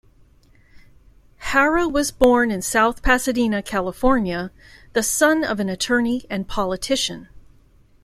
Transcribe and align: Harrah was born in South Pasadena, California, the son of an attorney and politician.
Harrah 1.51 1.87
was 1.87 2.09
born 2.09 2.49
in 2.49 2.63
South 2.63 3.03
Pasadena, 3.03 3.61
California, 3.61 4.49
the 4.93 5.03
son 5.03 5.43
of 5.43 5.59
an 5.59 5.69
attorney 5.69 6.25
and 6.27 6.47
politician. 6.47 7.27